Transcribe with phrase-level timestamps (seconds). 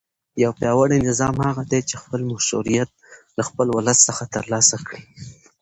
[0.43, 2.89] یو پیاوړی نظام هغه دی چې خپل مشروعیت
[3.37, 5.03] له خپل ولس څخه ترلاسه کړي.